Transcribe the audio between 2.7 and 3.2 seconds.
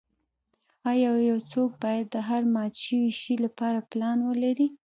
شوي